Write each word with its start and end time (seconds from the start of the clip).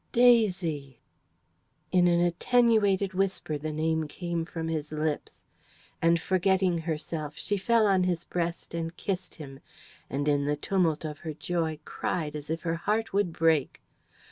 "Daisy!" 0.13 0.99
In 1.91 2.07
an 2.07 2.19
attenuated 2.21 3.13
whisper 3.13 3.55
the 3.59 3.71
name 3.71 4.07
came 4.07 4.45
from 4.45 4.67
his 4.67 4.91
lips. 4.91 5.43
And, 6.01 6.19
forgetting 6.19 6.79
herself, 6.79 7.37
she 7.37 7.55
fell 7.55 7.85
on 7.85 8.05
his 8.05 8.23
breast 8.23 8.73
and 8.73 8.97
kissed 8.97 9.35
him, 9.35 9.59
and 10.09 10.27
in 10.27 10.45
the 10.45 10.55
tumult 10.57 11.05
of 11.05 11.19
her 11.19 11.35
joy 11.35 11.77
cried 11.85 12.35
as 12.35 12.49
if 12.49 12.63
her 12.63 12.77
heart 12.77 13.13
would 13.13 13.31
break. 13.31 13.79